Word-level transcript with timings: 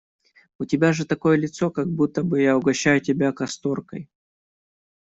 У 0.57 0.65
тебя 0.65 0.93
же 0.93 1.05
такое 1.05 1.37
лицо, 1.37 1.69
как 1.69 1.87
будто 1.87 2.23
бы 2.23 2.41
я 2.41 2.57
угощаю 2.57 3.01
тебя 3.01 3.31
касторкой. 3.31 4.09